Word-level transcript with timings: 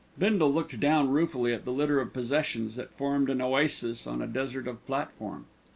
Bindle 0.17 0.51
looked 0.51 0.79
down 0.79 1.11
ruefully 1.11 1.53
at 1.53 1.63
the 1.63 1.71
litter 1.71 2.01
of 2.01 2.11
possessions 2.11 2.75
that 2.75 2.89
formed 2.89 3.29
an 3.29 3.39
oasis 3.39 4.07
on 4.07 4.19
a 4.19 4.25
desert 4.25 4.67
of 4.67 4.83
platform. 4.87 5.45